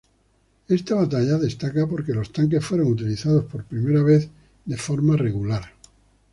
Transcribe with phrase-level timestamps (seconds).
[0.67, 4.27] Esta batalla destaca porque los tanques fueron utilizados por primera vez
[4.65, 5.71] de forma regular.